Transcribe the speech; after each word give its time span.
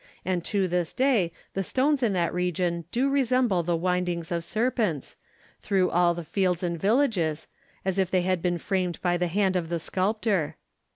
And 0.25 0.43
to 0.45 0.67
this 0.67 0.93
day 0.93 1.31
the 1.53 1.63
stones 1.63 2.01
in 2.01 2.13
that 2.13 2.33
region 2.33 2.85
do 2.91 3.07
resemble 3.07 3.61
the 3.61 3.75
windings 3.77 4.31
of 4.31 4.43
serpents, 4.43 5.15
through 5.61 5.91
all 5.91 6.15
the 6.15 6.23
fields 6.23 6.63
and 6.63 6.79
villages, 6.81 7.45
as 7.85 7.99
if 7.99 8.09
they 8.09 8.23
had 8.23 8.41
been 8.41 8.57
framed 8.57 8.99
by 9.03 9.15
the 9.17 9.27
hand 9.27 9.55
of 9.55 9.69
the 9.69 9.79
sculptor.' 9.79 10.55